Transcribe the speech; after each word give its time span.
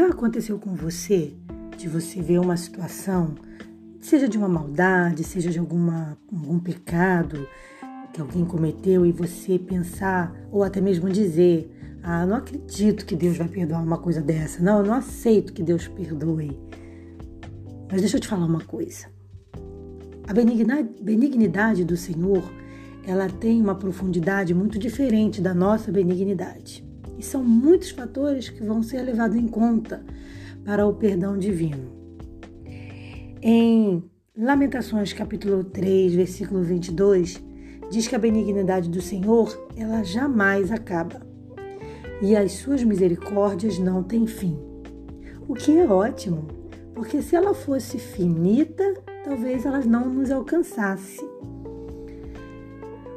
Já 0.00 0.06
aconteceu 0.06 0.58
com 0.58 0.74
você 0.74 1.34
de 1.76 1.86
você 1.86 2.22
ver 2.22 2.40
uma 2.40 2.56
situação, 2.56 3.34
seja 4.00 4.26
de 4.26 4.38
uma 4.38 4.48
maldade, 4.48 5.22
seja 5.22 5.50
de 5.50 5.58
alguma, 5.58 6.16
algum 6.32 6.58
pecado 6.58 7.46
que 8.10 8.18
alguém 8.18 8.46
cometeu 8.46 9.04
e 9.04 9.12
você 9.12 9.58
pensar, 9.58 10.34
ou 10.50 10.64
até 10.64 10.80
mesmo 10.80 11.10
dizer: 11.10 11.70
Ah, 12.02 12.24
não 12.24 12.36
acredito 12.36 13.04
que 13.04 13.14
Deus 13.14 13.36
vai 13.36 13.46
perdoar 13.46 13.82
uma 13.82 13.98
coisa 13.98 14.22
dessa. 14.22 14.62
Não, 14.62 14.78
eu 14.78 14.86
não 14.86 14.94
aceito 14.94 15.52
que 15.52 15.62
Deus 15.62 15.86
perdoe. 15.86 16.58
Mas 17.92 18.00
deixa 18.00 18.16
eu 18.16 18.20
te 18.22 18.28
falar 18.28 18.46
uma 18.46 18.64
coisa. 18.64 19.06
A 20.26 20.32
benignidade 20.32 21.84
do 21.84 21.98
Senhor, 21.98 22.42
ela 23.06 23.28
tem 23.28 23.60
uma 23.60 23.74
profundidade 23.74 24.54
muito 24.54 24.78
diferente 24.78 25.42
da 25.42 25.52
nossa 25.52 25.92
benignidade. 25.92 26.89
E 27.20 27.22
são 27.22 27.44
muitos 27.44 27.90
fatores 27.90 28.48
que 28.48 28.64
vão 28.64 28.82
ser 28.82 29.02
levados 29.02 29.36
em 29.36 29.46
conta 29.46 30.02
para 30.64 30.86
o 30.86 30.94
perdão 30.94 31.36
divino. 31.36 31.92
Em 33.42 34.02
Lamentações 34.34 35.12
capítulo 35.12 35.62
3, 35.62 36.14
versículo 36.14 36.62
22, 36.62 37.44
diz 37.90 38.08
que 38.08 38.16
a 38.16 38.18
benignidade 38.18 38.88
do 38.88 39.02
Senhor, 39.02 39.68
ela 39.76 40.02
jamais 40.02 40.72
acaba. 40.72 41.20
E 42.22 42.34
as 42.34 42.52
suas 42.52 42.82
misericórdias 42.82 43.78
não 43.78 44.02
têm 44.02 44.26
fim. 44.26 44.58
O 45.46 45.52
que 45.52 45.76
é 45.76 45.86
ótimo, 45.86 46.48
porque 46.94 47.20
se 47.20 47.36
ela 47.36 47.52
fosse 47.52 47.98
finita, 47.98 48.94
talvez 49.22 49.66
elas 49.66 49.84
não 49.84 50.08
nos 50.08 50.30
alcançasse. 50.30 51.22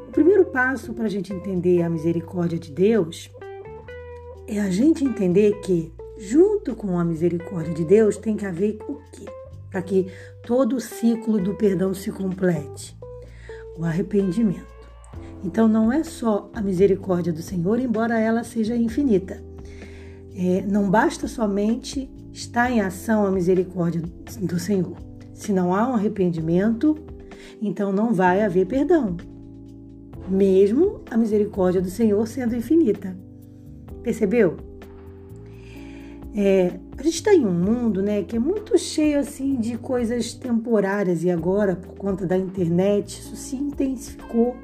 O 0.06 0.12
primeiro 0.12 0.44
passo 0.44 0.92
para 0.92 1.06
a 1.06 1.10
gente 1.10 1.32
entender 1.32 1.80
a 1.80 1.88
misericórdia 1.88 2.58
de 2.58 2.70
Deus 2.70 3.30
é 4.46 4.60
a 4.60 4.70
gente 4.70 5.04
entender 5.04 5.60
que, 5.60 5.92
junto 6.18 6.76
com 6.76 6.98
a 6.98 7.04
misericórdia 7.04 7.74
de 7.74 7.84
Deus, 7.84 8.16
tem 8.16 8.36
que 8.36 8.46
haver 8.46 8.78
o 8.88 8.96
quê? 9.12 9.24
Para 9.70 9.82
que 9.82 10.06
todo 10.46 10.76
o 10.76 10.80
ciclo 10.80 11.42
do 11.42 11.54
perdão 11.54 11.94
se 11.94 12.10
complete. 12.12 12.96
O 13.76 13.84
arrependimento. 13.84 14.74
Então, 15.42 15.66
não 15.66 15.92
é 15.92 16.04
só 16.04 16.50
a 16.54 16.60
misericórdia 16.60 17.32
do 17.32 17.42
Senhor, 17.42 17.78
embora 17.78 18.18
ela 18.18 18.44
seja 18.44 18.76
infinita. 18.76 19.42
É, 20.36 20.62
não 20.62 20.90
basta 20.90 21.28
somente 21.28 22.10
estar 22.32 22.70
em 22.70 22.80
ação 22.80 23.24
a 23.24 23.30
misericórdia 23.30 24.02
do 24.40 24.58
Senhor. 24.58 24.96
Se 25.32 25.52
não 25.52 25.74
há 25.74 25.88
um 25.88 25.94
arrependimento, 25.94 26.96
então 27.60 27.92
não 27.92 28.12
vai 28.12 28.42
haver 28.42 28.66
perdão, 28.66 29.16
mesmo 30.28 31.02
a 31.10 31.16
misericórdia 31.16 31.80
do 31.80 31.90
Senhor 31.90 32.26
sendo 32.26 32.56
infinita. 32.56 33.16
Percebeu? 34.04 34.58
É, 36.36 36.78
a 36.98 37.02
gente 37.02 37.14
está 37.14 37.32
em 37.32 37.46
um 37.46 37.52
mundo 37.52 38.02
né, 38.02 38.22
que 38.22 38.36
é 38.36 38.38
muito 38.38 38.76
cheio 38.76 39.18
assim 39.18 39.54
de 39.54 39.78
coisas 39.78 40.34
temporárias 40.34 41.24
e 41.24 41.30
agora, 41.30 41.74
por 41.74 41.94
conta 41.94 42.26
da 42.26 42.36
internet, 42.36 43.18
isso 43.18 43.34
se 43.34 43.56
intensificou. 43.56 44.54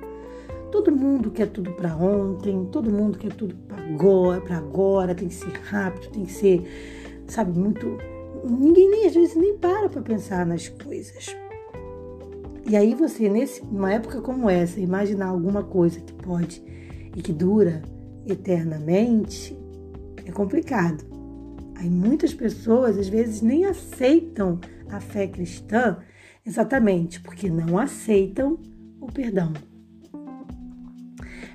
Todo 0.71 0.95
mundo 0.95 1.31
quer 1.31 1.49
tudo 1.49 1.73
para 1.73 1.97
ontem, 1.97 2.69
todo 2.71 2.91
mundo 2.91 3.19
quer 3.19 3.33
tudo 3.33 3.57
para 3.67 3.83
agora, 3.83 4.41
para 4.41 4.57
agora, 4.59 5.15
tem 5.15 5.29
que 5.29 5.35
ser 5.35 5.53
rápido, 5.65 6.11
tem 6.11 6.25
que 6.25 6.33
ser, 6.33 7.23
sabe, 7.27 7.59
muito. 7.59 7.99
Ninguém 8.45 8.91
nem 8.91 9.07
às 9.07 9.15
vezes 9.15 9.37
nem 9.37 9.57
para 9.57 9.89
para 9.89 10.03
pensar 10.03 10.45
nas 10.45 10.69
coisas. 10.69 11.35
E 12.69 12.77
aí 12.77 12.95
você, 12.95 13.29
nesse, 13.29 13.65
numa 13.65 13.93
época 13.93 14.21
como 14.21 14.51
essa, 14.51 14.79
imaginar 14.79 15.29
alguma 15.29 15.63
coisa 15.63 15.99
que 15.99 16.13
pode 16.13 16.63
e 17.17 17.23
que 17.23 17.33
dura 17.33 17.83
eternamente 18.33 19.57
é 20.25 20.31
complicado. 20.31 21.05
Aí 21.75 21.89
muitas 21.89 22.35
pessoas 22.35 22.99
às 22.99 23.09
vezes 23.09 23.41
nem 23.41 23.65
aceitam 23.65 24.61
a 24.89 25.01
fé 25.01 25.27
cristã 25.27 25.99
exatamente 26.45 27.21
porque 27.21 27.49
não 27.49 27.79
aceitam 27.79 28.59
o 29.01 29.07
perdão. 29.07 29.53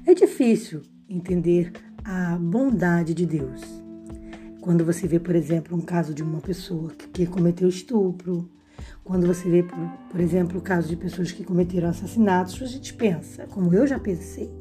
É 0.05 0.13
difícil 0.13 0.81
entender 1.09 1.71
a 2.03 2.37
bondade 2.37 3.13
de 3.13 3.25
Deus. 3.25 3.61
Quando 4.61 4.83
você 4.83 5.07
vê, 5.07 5.19
por 5.19 5.35
exemplo, 5.35 5.77
um 5.77 5.81
caso 5.81 6.13
de 6.13 6.23
uma 6.23 6.41
pessoa 6.41 6.91
que 6.91 7.25
cometeu 7.25 7.67
estupro, 7.67 8.49
quando 9.03 9.27
você 9.27 9.47
vê, 9.49 9.63
por, 10.09 10.19
exemplo, 10.19 10.57
o 10.57 10.61
caso 10.61 10.87
de 10.87 10.95
pessoas 10.95 11.31
que 11.31 11.43
cometeram 11.43 11.89
assassinatos, 11.89 12.61
a 12.61 12.65
gente 12.65 12.93
pensa, 12.93 13.45
como 13.47 13.73
eu 13.73 13.85
já 13.85 13.99
pensei, 13.99 14.51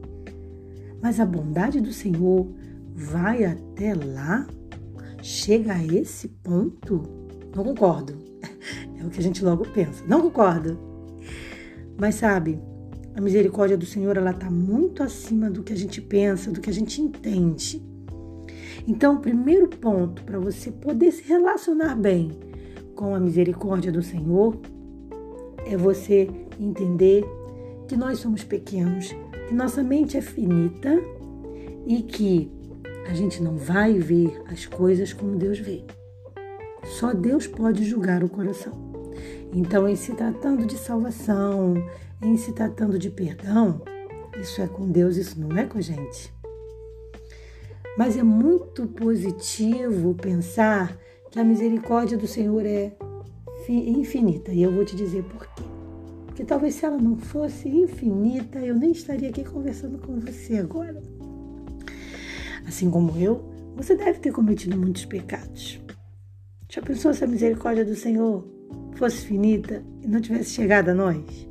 mas 1.05 1.21
a 1.21 1.27
bondade 1.27 1.83
do 1.83 1.93
Senhor 1.93 2.49
vai 2.95 3.45
até 3.45 3.93
lá? 3.93 4.47
Chega 5.21 5.75
a 5.75 5.85
esse 5.85 6.29
ponto? 6.29 7.03
Não 7.55 7.63
concordo. 7.63 8.15
É 8.99 9.07
o 9.07 9.11
que 9.11 9.21
a 9.21 9.23
gente 9.23 9.45
logo 9.45 9.69
pensa. 9.69 10.03
Não 10.09 10.23
concordo. 10.23 10.79
Mas 11.99 12.15
sabe, 12.15 12.59
a 13.15 13.21
misericórdia 13.21 13.77
do 13.77 13.85
Senhor 13.85 14.17
ela 14.17 14.31
está 14.31 14.51
muito 14.51 15.03
acima 15.03 15.51
do 15.51 15.63
que 15.63 15.75
a 15.75 15.77
gente 15.77 16.01
pensa, 16.01 16.51
do 16.51 16.59
que 16.59 16.71
a 16.71 16.73
gente 16.73 17.03
entende. 17.03 17.83
Então, 18.89 19.17
o 19.17 19.21
primeiro 19.21 19.69
ponto 19.69 20.25
para 20.25 20.39
você 20.39 20.71
poder 20.71 21.13
se 21.13 21.23
relacionar 21.25 21.97
bem 21.97 22.31
com 22.95 23.15
a 23.15 23.21
misericórdia 23.21 23.93
do 23.93 24.03
Senhor 24.03 24.59
é 25.67 25.77
você 25.77 26.31
entender 26.59 27.23
que 27.87 27.95
nós 27.95 28.21
somos 28.21 28.43
pequenos, 28.43 29.15
que 29.47 29.55
nossa 29.55 29.83
mente 29.83 30.17
é 30.17 30.21
finita 30.21 31.01
e 31.87 32.03
que 32.03 32.51
a 33.07 33.15
gente 33.15 33.43
não 33.43 33.57
vai 33.57 33.99
ver 33.99 34.43
as 34.47 34.67
coisas 34.67 35.13
como 35.13 35.37
Deus 35.37 35.59
vê. 35.59 35.85
Só 36.85 37.13
Deus 37.13 37.47
pode 37.47 37.85
julgar 37.85 38.23
o 38.23 38.29
coração. 38.29 38.73
Então, 39.53 39.89
em 39.89 39.97
se 39.97 40.13
tratando 40.15 40.67
de 40.67 40.77
salvação, 40.77 41.75
em 42.23 42.37
se 42.37 42.53
tratando 42.53 42.99
de 42.99 43.11
perdão, 43.11 43.81
isso 44.41 44.61
é 44.61 44.67
com 44.67 44.91
Deus, 44.91 45.17
isso 45.17 45.41
não 45.41 45.57
é 45.57 45.65
com 45.65 45.79
a 45.79 45.81
gente. 45.81 46.33
Mas 47.97 48.17
é 48.17 48.23
muito 48.23 48.87
positivo 48.87 50.15
pensar 50.15 50.99
que 51.31 51.39
a 51.39 51.45
misericórdia 51.45 52.19
do 52.19 52.27
Senhor 52.27 52.65
é 52.67 52.93
infinita. 53.69 54.53
E 54.53 54.63
eu 54.63 54.73
vou 54.73 54.85
te 54.85 54.97
dizer 54.97 55.23
por 55.25 55.47
quê 55.47 55.74
que 56.35 56.45
talvez 56.45 56.75
se 56.75 56.85
ela 56.85 56.99
não 56.99 57.17
fosse 57.17 57.69
infinita, 57.69 58.59
eu 58.59 58.75
nem 58.75 58.91
estaria 58.91 59.29
aqui 59.29 59.45
conversando 59.45 59.99
com 59.99 60.19
você 60.19 60.57
agora. 60.57 61.01
Assim 62.67 62.91
como 62.91 63.17
eu, 63.17 63.53
você 63.77 63.97
deve 63.97 64.19
ter 64.19 64.33
cometido 64.33 64.77
muitos 64.77 65.05
pecados. 65.05 65.81
Já 66.69 66.83
pensou 66.83 67.15
se 67.15 67.23
a 67.23 67.27
misericórdia 67.27 67.85
do 67.85 67.95
Senhor 67.95 68.45
fosse 68.97 69.25
finita 69.27 69.85
e 70.03 70.09
não 70.09 70.21
tivesse 70.21 70.51
chegado 70.51 70.89
a 70.89 70.95
nós? 70.95 71.49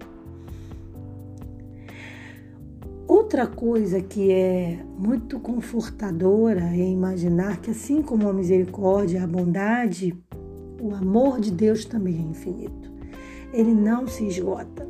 Outra 3.07 3.47
coisa 3.47 4.01
que 4.01 4.31
é 4.31 4.79
muito 4.97 5.39
confortadora 5.39 6.75
é 6.75 6.89
imaginar 6.89 7.61
que, 7.61 7.71
assim 7.71 8.01
como 8.01 8.27
a 8.27 8.33
misericórdia, 8.33 9.23
a 9.23 9.27
bondade, 9.27 10.13
o 10.81 10.93
amor 10.93 11.39
de 11.39 11.51
Deus 11.51 11.85
também 11.85 12.17
é 12.17 12.21
infinito 12.21 12.93
ele 13.53 13.73
não 13.73 14.07
se 14.07 14.25
esgota. 14.25 14.89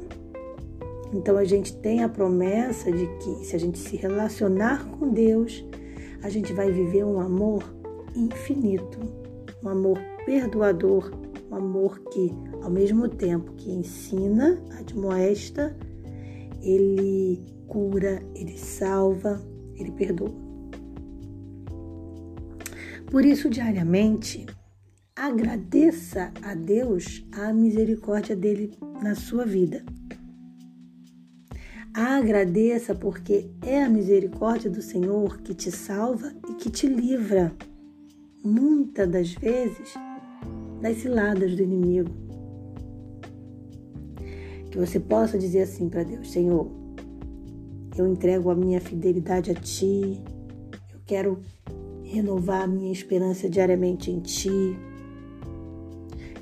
Então 1.14 1.38
a 1.38 1.44
gente 1.44 1.76
tem 1.78 2.04
a 2.04 2.10
promessa 2.10 2.92
de 2.92 3.06
que 3.18 3.46
se 3.46 3.56
a 3.56 3.60
gente 3.60 3.78
se 3.78 3.96
relacionar 3.98 4.86
com 4.86 5.10
Deus, 5.10 5.64
a 6.24 6.30
gente 6.30 6.54
vai 6.54 6.72
viver 6.72 7.04
um 7.04 7.20
amor 7.20 7.64
infinito, 8.16 9.00
um 9.64 9.70
amor 9.70 10.00
perdoador, 10.26 11.12
um 11.52 11.56
amor 11.56 12.00
que, 12.12 12.32
ao 12.64 12.70
mesmo 12.70 13.08
tempo 13.08 13.54
que 13.54 13.70
ensina, 13.70 14.60
admoesta, 14.80 15.78
ele 16.62 17.44
cura, 17.68 18.24
ele 18.34 18.58
salva, 18.58 19.42
ele 19.76 19.92
perdoa. 19.92 20.34
Por 23.12 23.24
isso, 23.24 23.50
diariamente, 23.50 24.48
agradeça 25.16 26.34
a 26.42 26.56
Deus 26.56 27.26
a 27.32 27.54
misericórdia 27.54 28.36
dele 28.36 28.76
na 29.02 29.14
sua 29.14 29.46
vida. 29.46 29.86
Agradeça 31.94 32.96
porque 32.96 33.52
é 33.62 33.84
a 33.84 33.90
misericórdia 33.90 34.72
do 34.72 34.82
Senhor 34.82 35.40
que 35.42 35.54
te 35.54 35.72
salva 35.72 36.34
e 36.50 36.56
que 36.56 36.72
te 36.72 36.88
livra, 36.88 37.56
muitas 38.44 39.08
das 39.08 39.34
vezes, 39.34 39.94
das 40.82 40.98
ciladas 40.98 41.56
do 41.56 41.62
inimigo. 41.62 42.10
Que 44.72 44.80
você 44.80 45.00
possa 45.00 45.38
dizer 45.38 45.62
assim 45.62 45.88
para 45.88 46.04
Deus: 46.04 46.32
Senhor, 46.32 46.72
eu 47.96 48.08
entrego 48.08 48.50
a 48.50 48.56
minha 48.56 48.82
fidelidade 48.82 49.52
a 49.52 49.54
Ti, 49.54 50.20
eu 50.92 51.00
quero 51.06 51.40
renovar 52.02 52.64
a 52.64 52.68
minha 52.68 52.92
esperança 52.92 53.48
diariamente 53.48 54.10
em 54.10 54.20
Ti 54.20 54.76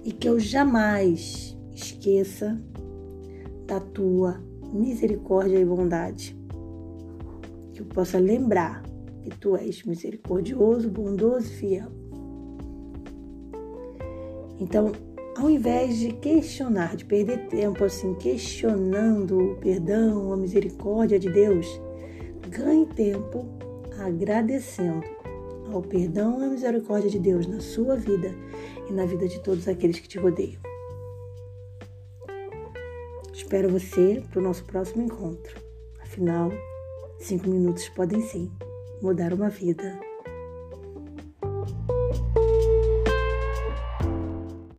e 0.03 0.11
que 0.11 0.27
eu 0.27 0.39
jamais 0.39 1.57
esqueça 1.73 2.59
da 3.65 3.79
tua 3.79 4.41
misericórdia 4.73 5.59
e 5.59 5.65
bondade. 5.65 6.37
Que 7.73 7.81
eu 7.81 7.85
possa 7.85 8.17
lembrar 8.17 8.83
que 9.21 9.29
tu 9.37 9.55
és 9.55 9.83
misericordioso, 9.83 10.89
bondoso 10.89 11.47
e 11.47 11.49
fiel. 11.49 11.87
Então, 14.59 14.91
ao 15.37 15.49
invés 15.49 15.97
de 15.97 16.13
questionar, 16.13 16.95
de 16.95 17.05
perder 17.05 17.47
tempo 17.47 17.83
assim 17.83 18.13
questionando 18.15 19.37
o 19.37 19.55
perdão, 19.55 20.33
a 20.33 20.37
misericórdia 20.37 21.17
de 21.17 21.29
Deus, 21.29 21.67
ganhe 22.49 22.85
tempo 22.87 23.45
agradecendo 23.99 25.20
ao 25.71 25.81
perdão 25.81 26.41
e 26.41 26.45
à 26.45 26.49
misericórdia 26.49 27.09
de 27.09 27.19
Deus 27.19 27.47
na 27.47 27.59
sua 27.59 27.95
vida 27.95 28.33
e 28.89 28.93
na 28.93 29.05
vida 29.05 29.27
de 29.27 29.39
todos 29.39 29.67
aqueles 29.67 29.99
que 29.99 30.07
te 30.07 30.17
rodeiam. 30.17 30.61
Espero 33.33 33.69
você 33.69 34.23
para 34.29 34.39
o 34.39 34.43
nosso 34.43 34.63
próximo 34.65 35.03
encontro. 35.03 35.59
Afinal, 36.01 36.51
cinco 37.19 37.49
minutos 37.49 37.89
podem 37.89 38.21
sim 38.21 38.51
mudar 39.01 39.33
uma 39.33 39.49
vida. 39.49 40.10